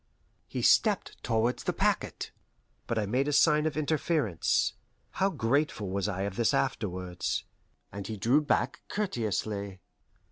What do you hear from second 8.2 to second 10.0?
back courteously.